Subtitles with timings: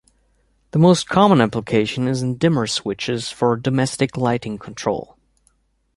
[0.71, 5.15] The most common application is in dimmer switches for domestic lighting control.